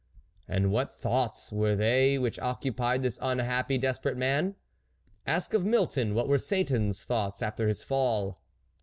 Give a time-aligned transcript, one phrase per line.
[0.47, 4.55] And what thoughts were they which occupied this unhappy, desperate man?
[5.27, 8.41] Ask of Milton what were Satan's thoughts after his fall.